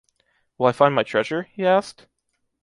[0.57, 2.07] “Will I find my treasure?” He asked.